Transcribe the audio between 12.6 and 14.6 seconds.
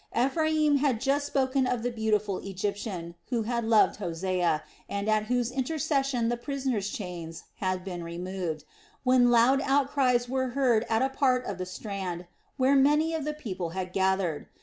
many of the people had gathered.